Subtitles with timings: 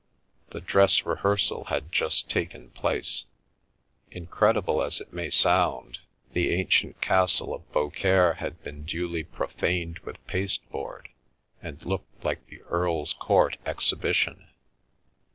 [0.49, 3.25] The dress rehearsal had just taken place.
[4.09, 5.99] Incredible as it may sound,
[6.33, 11.09] the ancient castle of Beaucaire had been duly profaned with pasteboard,
[11.61, 14.47] and looked like the Earl's Court Exhibition.